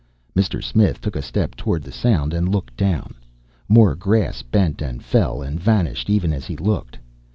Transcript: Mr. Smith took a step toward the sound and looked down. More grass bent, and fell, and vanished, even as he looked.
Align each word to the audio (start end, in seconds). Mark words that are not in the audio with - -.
Mr. 0.35 0.63
Smith 0.63 0.99
took 0.99 1.15
a 1.15 1.21
step 1.21 1.53
toward 1.53 1.83
the 1.83 1.91
sound 1.91 2.33
and 2.33 2.49
looked 2.49 2.75
down. 2.75 3.13
More 3.69 3.93
grass 3.93 4.41
bent, 4.41 4.81
and 4.81 5.03
fell, 5.03 5.43
and 5.43 5.59
vanished, 5.59 6.09
even 6.09 6.33
as 6.33 6.45
he 6.47 6.55
looked. 6.57 6.97